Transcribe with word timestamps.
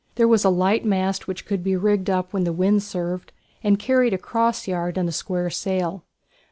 There 0.15 0.27
was 0.27 0.43
a 0.43 0.49
light 0.49 0.83
mast 0.83 1.27
which 1.27 1.45
could 1.45 1.63
be 1.63 1.75
rigged 1.75 2.09
up 2.09 2.33
when 2.33 2.43
the 2.43 2.51
wind 2.51 2.81
served, 2.81 3.31
and 3.63 3.77
carried 3.77 4.15
a 4.15 4.17
cross 4.17 4.67
yard 4.67 4.97
and 4.97 5.07
a 5.07 5.11
square 5.11 5.51
sail. 5.51 6.05